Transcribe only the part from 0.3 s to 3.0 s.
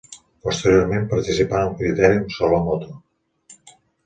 Posteriorment participà en el Critèrium Solo Moto.